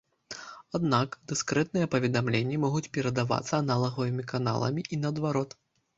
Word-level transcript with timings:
Аднак, 0.79 1.09
дыскрэтныя 1.31 1.89
паведамленні 1.95 2.57
могуць 2.65 2.83
перадавацца 2.97 3.53
аналагавымі 3.63 4.23
каналамі 4.33 4.81
і 4.95 5.01
наадварот. 5.07 5.51